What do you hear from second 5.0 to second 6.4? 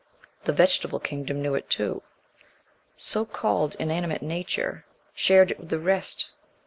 shared it with the rest.